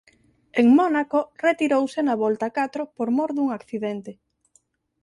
En 0.59 0.67
Mónaco 0.79 1.19
retirouse 1.47 1.99
na 2.07 2.15
volta 2.23 2.47
catro 2.57 2.83
por 2.95 3.07
mor 3.17 3.29
dun 3.35 3.47
accidente. 3.59 4.11